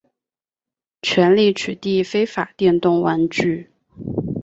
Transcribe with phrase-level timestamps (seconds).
[1.03, 3.69] 全力取缔非法电动玩具